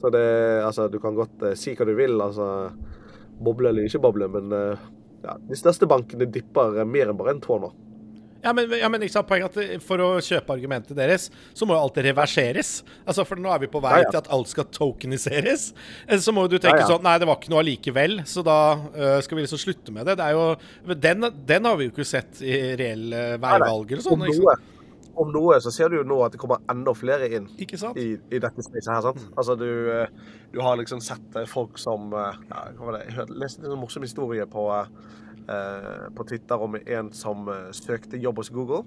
[0.00, 0.24] Så det
[0.64, 2.16] Altså, du kan godt eh, si hva du vil.
[2.20, 2.72] altså
[3.44, 4.88] Boble eller ikke boble, men eh,
[5.24, 7.72] ja, de største bankene dipper mer enn bare en tå nå.
[8.44, 11.76] Ja, men, ja, men ikke sant, poenget at For å kjøpe argumentet deres, så må
[11.76, 12.74] jo alt reverseres.
[13.06, 14.10] Altså, For nå er vi på vei ja, ja.
[14.12, 15.70] til at alt skal tokeniseres.
[16.04, 19.16] Eh, så må du tenke sånn Nei, det var ikke noe allikevel, så da uh,
[19.24, 20.18] skal vi liksom slutte med det.
[20.20, 24.28] det er jo, den, den har vi jo ikke sett i reelle veivalger og sånn.
[25.20, 28.38] Om noe så ser du jo nå at det kommer enda flere inn i, i,
[28.42, 29.02] dette spacet her.
[29.04, 29.20] sant?
[29.22, 29.34] Mm.
[29.38, 33.04] Altså du, eh, du, har liksom sett eh, folk som eh, ja, hva var det?
[33.12, 38.42] Jeg leste en sånn morsom historie på, eh, på Twitter om en som søkte jobb
[38.42, 38.82] hos Google.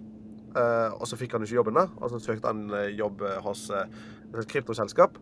[0.57, 1.87] Eh, og så fikk han ikke jobben, da.
[2.01, 5.19] Og så søkte han jobb hos et kryptoselskap.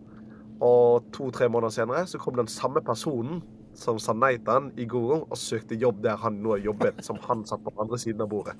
[0.63, 3.43] Og to-tre måneder senere så kom den samme personen
[3.79, 7.19] som sa nei til han i Google, og søkte jobb der han nå jobbet, som
[7.25, 8.55] han satt på andre siden av bordet.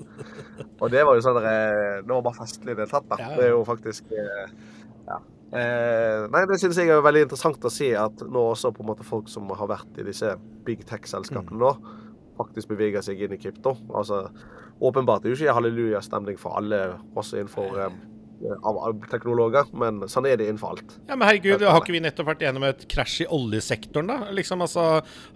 [0.80, 3.30] Og det var jo sånn eh, Det var bare festlig deltatt, det da.
[3.38, 4.52] Det er jo faktisk eh,
[5.06, 5.20] Ja.
[5.56, 8.88] Eh, nei, det synes jeg er veldig interessant å se at nå også på en
[8.90, 10.32] måte folk som har vært i disse
[10.66, 11.70] big tech-selskapene nå,
[12.36, 13.76] faktisk beveger seg inn i krypto.
[13.94, 14.24] Altså,
[14.82, 16.80] åpenbart det er jo ikke hallelujastemning for alle,
[17.14, 17.94] også innenfor av,
[18.62, 20.96] av teknologer, men sånn er det innenfor alt.
[21.08, 24.30] Ja, Men herregud, har ikke vi nettopp vært gjennom et krasj i oljesektoren, da?
[24.36, 24.86] Liksom, altså,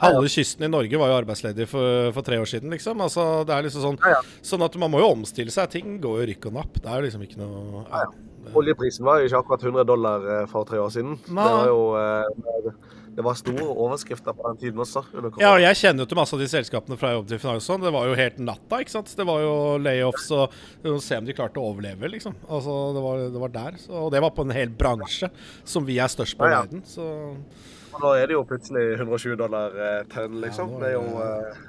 [0.02, 3.00] Halve kysten i Norge var jo arbeidsledig for, for, tre år siden, liksom.
[3.04, 4.20] Altså, det er liksom sånn, ja,
[4.52, 5.72] sånn at man må jo omstille seg.
[5.72, 6.80] Ting går jo rykk og napp.
[6.80, 8.08] Det er liksom ikke noe ja.
[8.56, 11.18] Oljeprisen var jo ikke akkurat 100 dollar eh, for tre år siden.
[11.28, 11.44] Nei.
[11.44, 15.02] Det var jo eh, det var store overskrifter på den tiden også.
[15.40, 17.85] Ja, og jeg kjenner jo til masse av de selskapene fra jobb til Finansfond.
[17.85, 19.12] Det var jo helt natta, ikke sant.
[19.18, 19.52] Det var jo
[19.85, 20.54] layoffs og
[21.04, 22.38] se om de klarte å overleve, liksom.
[22.48, 23.76] Altså, det var, det var der.
[23.83, 25.28] Så, og det var på en hel bransje
[25.68, 26.64] som vi er størst på i ja, ja.
[26.64, 26.87] verden.
[26.88, 27.11] Så
[27.90, 30.76] og nå er det jo plutselig 120 dollar eh, tønn, liksom.
[30.76, 31.61] Ja, det er jo eh,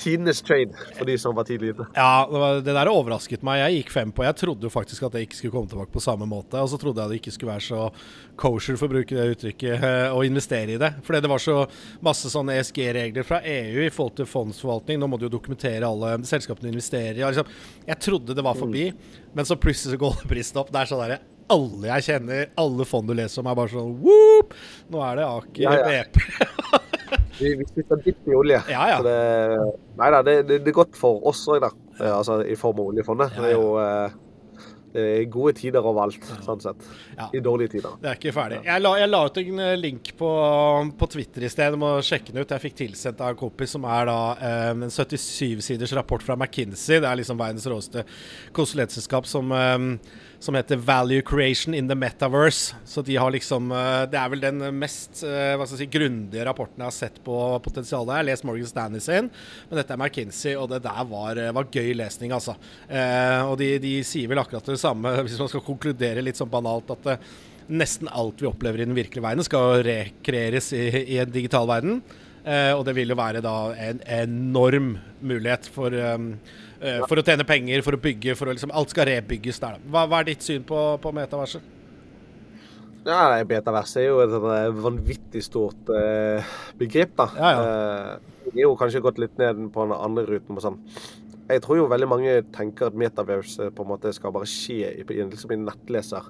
[0.00, 1.86] Tidenes trade for de som var tidlig ute.
[1.96, 3.60] Ja, det, var, det, der overrasket meg.
[3.62, 4.24] Jeg gikk fem på.
[4.26, 6.60] Jeg trodde jo faktisk at det ikke skulle komme tilbake på samme måte.
[6.60, 7.82] Og så trodde jeg det ikke skulle være så
[8.40, 10.90] kosher, for å bruke det uttrykket, eh, å investere i det.
[11.06, 11.58] Fordi det var så
[12.04, 14.98] masse sånne ESG-regler fra EU i forhold til fondsforvaltning.
[15.00, 17.24] Nå må du jo dokumentere alle selskapene du investerer i.
[17.24, 17.54] Liksom.
[17.86, 19.30] Jeg trodde det var forbi, mm.
[19.36, 20.74] men så plutselig så går prisen opp.
[20.74, 23.98] Det er sånn derre alle jeg kjenner, alle fond du leser om, er bare sånn
[24.00, 24.54] Whoop!
[24.92, 26.82] Nå er det Aker ja, ja.
[27.38, 28.60] Vi, vi sitter dypt i olje.
[28.70, 28.98] Ja, ja.
[29.04, 29.16] Det,
[29.98, 31.72] nei da, det, det, er godt for oss òg, da.
[32.12, 33.34] Altså, I form av oljefondet.
[33.38, 34.20] Det er jo eh,
[34.94, 36.84] det er gode tider overalt, sånn sett.
[37.16, 37.26] Ja.
[37.34, 37.96] I dårlige tider.
[37.98, 38.60] Det er ikke ferdig.
[38.62, 40.28] Jeg la, jeg la ut en eh, link på,
[41.00, 41.74] på Twitter i sted.
[41.74, 42.54] Du må sjekke den ut.
[42.54, 47.00] Jeg fikk tilsendt av en kompis som er da eh, en 77-siders rapport fra McKinsey.
[47.02, 48.06] Det er liksom verdens råeste
[48.54, 49.88] konsulentselskap som eh,
[50.44, 52.74] som heter 'Value Creation in the Metaverse'.
[52.84, 55.98] Så de har liksom eh, Det er vel den mest eh, hva skal jeg si,
[55.98, 58.12] grundige rapporten jeg har sett på potensialet.
[58.12, 59.30] Jeg har lest Morgan Stanley sin,
[59.70, 62.58] men dette er McKinsey, og det der var, eh, var gøy lesning, altså.
[63.48, 66.92] Og de, de, sier vel akkurat det samme, hvis man skal konkludere litt sånn banalt,
[66.92, 67.24] at
[67.68, 70.84] nesten alt vi opplever i den virkelige verden, skal rekreeres i,
[71.16, 72.02] i en digital verden.
[72.44, 73.54] Eh, og det vil jo være da
[73.86, 76.34] en enorm mulighet for, um,
[76.80, 79.78] eh, for å tjene penger, for å bygge, for å liksom Alt skal rebygges der.
[79.88, 81.70] Hva, hva er ditt syn på, på metaverset?
[83.04, 87.26] Ja, Metaverse Betaverset er jo et eh, vanvittig stort eh, begrep, da.
[87.36, 90.60] Ja, Eh, det er jo kanskje gått litt ned på den andre ruten.
[90.60, 90.78] sånn.
[91.48, 95.04] Jeg tror jo veldig mange tenker at metaverse på en måte skal bare skje i,
[95.04, 96.28] liksom i en nettleser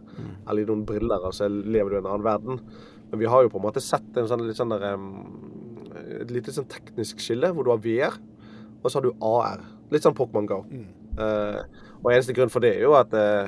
[0.48, 2.61] eller i noen briller, og så lever du i en annen verden.
[3.11, 5.11] Men vi har jo på en måte sett en sånn, litt sånn der, em,
[5.94, 8.18] et lite sånn teknisk skille, hvor du har VR,
[8.83, 9.62] og så har du AR.
[9.92, 10.64] Litt sånn Pokémon Go.
[11.14, 11.61] Eh,
[12.02, 13.46] og eneste grunn for det er jo at uh,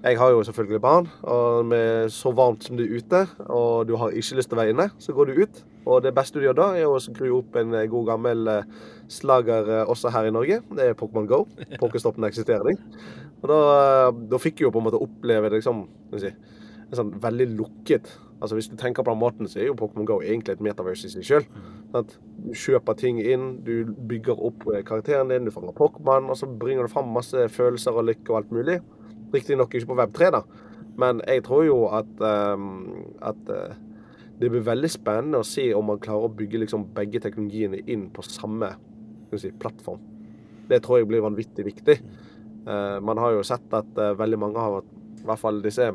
[0.00, 3.20] jeg har jo selvfølgelig barn, og med så varmt som det er ute,
[3.52, 5.60] og du har ikke lyst til å være inne, så går du ut.
[5.84, 8.52] Og det beste du gjør da, er å skru opp en eh, god gammel
[9.10, 10.60] slager også her i Norge.
[10.76, 11.42] Det er Pokémon Go.
[11.82, 13.04] Pokéstoppen eksisterer ikke.
[13.42, 13.60] Og da,
[14.32, 15.84] da fikk jeg jo på en måte oppleve det liksom,
[16.20, 16.32] si,
[16.86, 18.08] en sånn veldig lukket
[18.40, 21.08] Altså Hvis du tenker på den måten, så er jo Pokémon Go egentlig et metaverse
[21.08, 21.44] i seg sjøl.
[21.92, 26.48] Du kjøper ting inn, du bygger opp eh, karakteren din, du fanger Pokémon, og så
[26.48, 28.78] bringer du fram masse følelser og lykke og alt mulig.
[29.34, 30.42] Riktignok ikke på Web3, da.
[31.00, 33.76] Men jeg tror jo at, um, at uh,
[34.40, 38.08] det blir veldig spennende å se om man klarer å bygge liksom begge teknologiene inn
[38.14, 38.72] på samme
[39.36, 40.00] si, plattform.
[40.70, 42.00] Det tror jeg blir vanvittig viktig.
[42.64, 45.90] Uh, man har jo sett at uh, veldig mange har I hvert fall disse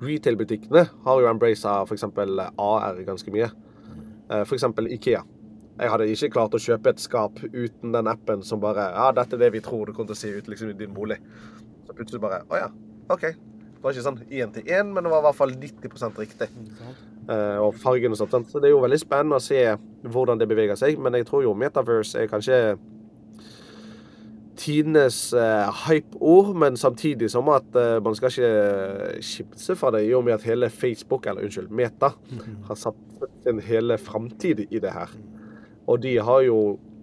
[0.00, 2.06] retail-butikkene har jo embracet f.eks.
[2.08, 3.50] AR ganske mye.
[4.30, 4.64] Eh, F.eks.
[4.96, 5.22] Ikea.
[5.80, 9.38] Jeg hadde ikke klart å kjøpe et skap uten den appen som bare Ja, dette
[9.38, 11.16] er det vi tror det kommer til å se ut liksom, i din bolig.
[11.86, 12.68] Så plutselig bare Å ja,
[13.08, 13.24] OK.
[13.30, 16.50] Det var ikke sånn én til én, men det var i hvert fall 90 riktig.
[17.30, 18.50] Uh, og fargen og sånt.
[18.50, 19.62] Så det er jo veldig spennende å se
[20.04, 21.00] hvordan det beveger seg.
[21.00, 22.58] Men jeg tror jo Metaverse er kanskje
[24.60, 30.14] tidenes eh, hype-ord, men samtidig som at eh, man skal ikke skipse fra det, i
[30.16, 32.12] og med at hele Facebook, eller unnskyld, Meta,
[32.68, 35.12] har satt sin hele framtid i det her.
[35.88, 36.60] Og de har jo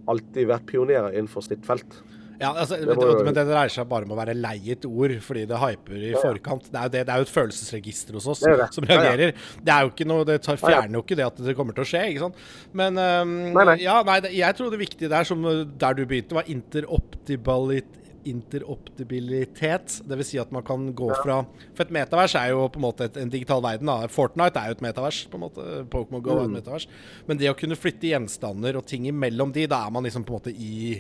[0.08, 2.00] alltid vært pionerer innenfor sitt felt.
[2.40, 5.16] Ja, altså, Det men, men det dreier seg bare om å være lei et ord,
[5.26, 6.68] fordi det hyper i forkant.
[6.70, 9.02] Det er, det, det er jo et følelsesregister hos oss Det som Ja, ja.
[9.08, 9.34] reagerer.
[9.66, 10.74] Det er jo ikke noe, det tar, Ja, ja.
[10.76, 12.42] fjerner jo ikke det at det kommer til å skje, ikke sant.
[12.78, 13.78] Men um, Nei, nei.
[13.82, 18.04] Ja, nei, jeg tror det viktige der, som øh, der du begynte, var interoptibilitet.
[18.28, 20.28] Interoptibilitet, dvs.
[20.28, 21.38] Si at man kan gå fra
[21.78, 23.88] For et metavers er jo på en måte et, en digital verden.
[23.88, 24.10] Da.
[24.12, 25.22] Fortnite er jo et metavers.
[25.32, 26.88] på en måte Pokémon Go er et metavers.
[27.30, 30.36] Men det å kunne flytte gjenstander og ting imellom de, da er man liksom på
[30.36, 31.00] en måte i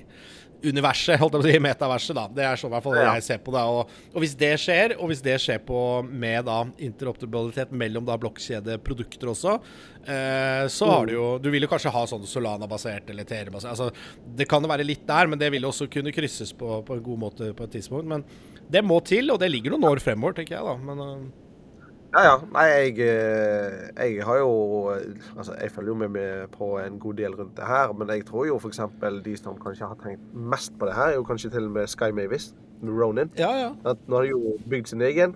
[0.63, 2.24] universet, holdt jeg på å si, metaverset, da.
[2.34, 3.13] Det er sånn i hvert fall Ja.
[3.17, 3.62] jeg ser på det.
[3.62, 8.17] Og, og hvis det skjer, og hvis det skjer på med da interoperabilitet mellom da
[8.17, 9.56] blokkjedeprodukter også,
[10.08, 13.72] eh, så har du jo Du vil jo kanskje ha sånn Solana-basert eller Tere-basert.
[13.76, 13.91] Altså,
[14.36, 17.04] det kan jo være litt der, men det vil også kunne krysses på, på en
[17.04, 18.08] god måte på et tidspunkt.
[18.08, 18.24] Men
[18.70, 20.78] det må til, og det ligger noen år fremover, tenker jeg, da.
[20.78, 21.28] Men eh,
[22.15, 22.36] Ja, ja.
[22.54, 24.52] Nei, jeg, eh, jeg har jo
[25.36, 28.26] Altså, jeg følger jo med, med på en god del rundt det her, men jeg
[28.26, 28.80] tror jo f.eks.
[29.26, 31.88] de som kanskje har tenkt mest på det her, er jo kanskje til og med
[31.88, 33.32] Sky Mavis med Ronin.
[33.38, 33.74] ja, ja.
[33.86, 35.36] At nå har de jo bygd sin egen,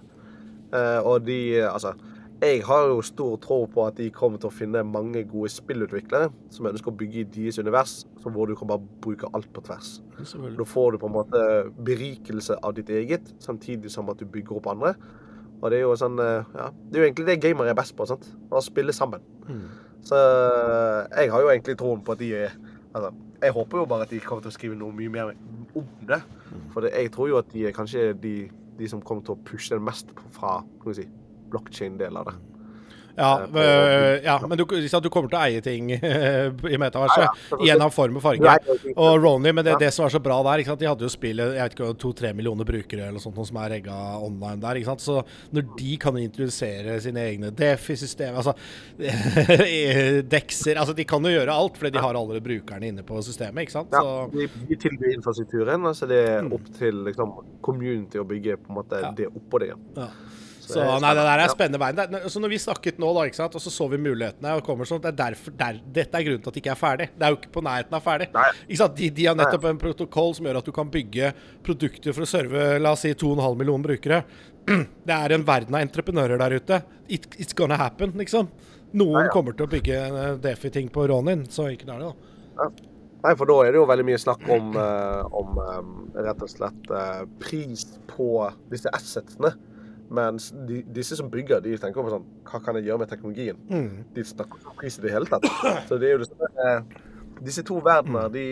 [0.73, 1.93] eh, og de Altså,
[2.41, 6.31] jeg har jo stor tro på at de kommer til å finne mange gode spillutviklere
[6.49, 9.62] som ønsker å bygge i deres univers, så hvor du kan bare bruke alt på
[9.67, 9.99] tvers.
[10.57, 11.43] Da får du på en måte
[11.86, 14.95] berikelse av ditt eget, samtidig som at du bygger opp andre.
[15.62, 17.95] Og det er jo sånn eh, Ja, det er jo egentlig det gamere er best
[17.97, 18.08] på.
[18.10, 18.28] sant?
[18.50, 19.24] Å spille sammen.
[19.47, 19.65] Mm.
[20.06, 22.60] Så eh, jeg har jo egentlig troen på at de er
[22.91, 25.30] Altså, jeg håper jo bare at de kommer til å skrive noe mye mer
[25.80, 26.17] om det.
[26.74, 28.34] For det, jeg tror jo at de er kanskje de,
[28.76, 31.06] de som kommer til å pushe det mest fra kan si,
[31.54, 32.34] blokkjede-delen av det.
[33.17, 37.58] Ja, øh, ja, men du, du kommer til å eie ting i metaverset Ja, ja,
[37.58, 38.56] i en eller annen form og farge.
[38.95, 39.80] Og Ronny, men det, Ja.
[39.86, 42.67] det som er så bra der, de hadde jo spillet jeg vet ikke, to-tre millioner
[42.67, 44.80] brukere eller sånt som er regga online der.
[44.80, 45.02] ikke sant?
[45.04, 45.21] Så
[45.52, 48.56] når de kan introdusere sine egne Defi-systemer, altså
[50.32, 53.65] dekser altså De kan jo gjøre alt, fordi de har alle brukerne inne på systemet.
[53.67, 53.91] ikke sant?
[53.95, 57.34] Ja, Så, de, de tilbyr infrastrukturen, så altså det er opp til liksom,
[57.65, 59.12] community å bygge på en måte Ja.
[59.17, 59.74] det oppå det.
[59.97, 60.08] ja.
[60.73, 61.81] Så er nei, det der er spennende.
[61.81, 61.99] veien.
[62.01, 64.63] Er- så når vi snakket nå, da, ikke sant, og så så vi mulighetene, og
[64.65, 67.10] kommer sånn, det er derfor, der, dette er grunnen til at det ikke er ferdig.
[67.17, 68.29] Det er jo ikke på nærheten av ferdig.
[68.36, 68.47] Nei.
[68.67, 68.89] Ikke?
[69.01, 71.34] De, de har nettopp en protokoll som gjør at du kan bygge
[71.65, 74.23] produkter for å serve la oss si 2,5 millioner brukere.
[75.07, 76.84] Det er en verden av entreprenører der ute.
[77.07, 78.51] It, it's gonna happen, liksom.
[78.91, 79.34] Noen nei, ja.
[79.34, 82.71] kommer til å bygge eh, Defi-ting på Ronin, så enkelt er det, da.
[83.21, 85.81] Nei, for da er det jo veldig mye snakk om, eh, om eh,
[86.25, 88.29] rett og slett eh, pris på
[88.71, 89.53] disse assetsene.
[90.12, 93.60] Mens de, disse som bygger, de tenker på sånn Hva kan jeg gjøre med teknologien?
[93.71, 94.04] Mm.
[94.15, 95.47] De snakker ikke om pris i det hele tatt.
[95.88, 96.97] Så det er jo det eh,
[97.41, 98.45] Disse to verdener, de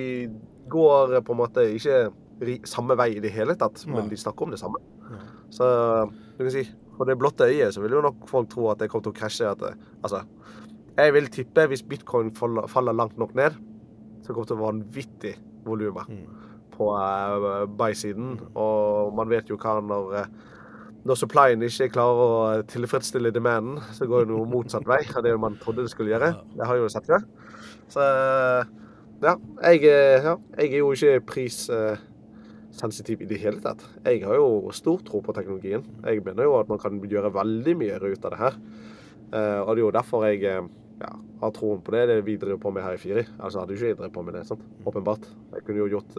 [0.71, 1.99] går på en måte ikke
[2.69, 4.79] samme vei i det hele tatt, men de snakker om det samme.
[5.53, 5.67] Så
[6.37, 6.63] du kan si
[6.97, 9.19] For det blotte øyet så vil jo nok folk tro at det kommer til å
[9.19, 9.51] krasje.
[9.51, 9.61] At
[10.03, 10.23] altså
[10.97, 13.55] Jeg vil tippe hvis bitcoin faller, faller langt nok ned,
[14.23, 15.35] så kommer det til å være vanvittig
[15.67, 16.09] volumer
[16.75, 18.39] på uh, buy-siden.
[18.55, 20.48] Og man vet jo hva når uh,
[21.07, 25.35] når supplyen ikke klarer å tilfredsstille demanden, så går det noe motsatt vei av det
[25.39, 26.33] man trodde det skulle gjøre.
[26.57, 27.23] Det har jo sett før.
[27.89, 28.03] Så
[29.23, 29.33] ja,
[29.63, 33.83] jeg, ja, jeg er jo ikke prissensitiv i det hele tatt.
[34.05, 35.83] Jeg har jo stor tro på teknologien.
[36.05, 38.59] Jeg mener jo at man kan gjøre veldig mye ut av det her.
[39.29, 40.45] Eh, og det er jo derfor jeg
[40.99, 42.05] ja, har troen på det.
[42.11, 43.25] Det vi driver på med her i Firi.
[43.39, 44.63] Altså hadde jo ikke jeg drevet på med det, sant?
[44.87, 45.27] åpenbart.
[45.55, 46.17] Jeg kunne jo gjort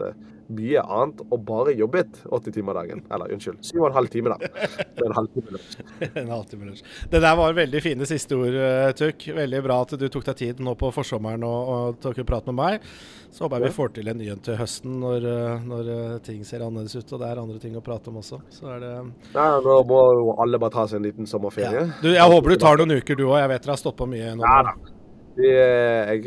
[0.57, 3.03] mye annet og bare jobbet 80 timer dagen.
[3.11, 4.51] Eller unnskyld, 7,5 timer, da.
[4.81, 5.79] Det er en halvtime lunsj.
[6.23, 6.83] en halvtime lunsj.
[7.11, 9.27] Det der var veldig fine siste ord, uh, Tuk.
[9.41, 12.51] Veldig bra at du tok deg tid nå på forsommeren og, og tok en prat
[12.51, 12.87] med meg.
[13.31, 15.91] Så håper jeg vi får til en ny en til høsten når, uh, når
[16.25, 18.41] ting ser annerledes ut og det er andre ting å prate om også.
[18.51, 18.93] Så er det
[19.33, 21.85] Ja, nå må jo alle bare ta seg en liten sommerferie.
[21.87, 21.99] Ja.
[22.03, 23.37] Du, jeg håper du tar noen uker du òg.
[23.39, 24.43] Jeg vet dere har på mye nå.
[24.43, 24.90] Ja, da.
[25.37, 26.19] Vi, jeg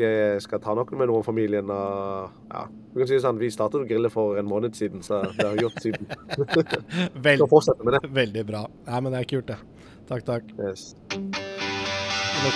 [0.45, 1.67] skal ta noe med noen familien.
[1.71, 2.63] Og, ja.
[2.95, 5.53] Du kan si sånn, Vi startet å grille for en måned siden, så det har
[5.57, 6.05] vi gjort siden.
[7.25, 8.03] Vel, skal fortsette med det.
[8.23, 8.63] Veldig bra.
[8.89, 9.59] Nei, men det er kult, det.
[10.09, 10.45] Takk, takk.
[10.61, 10.83] Yes.
[12.45, 12.55] Nok.